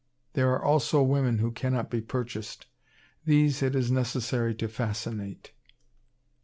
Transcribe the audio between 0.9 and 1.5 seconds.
women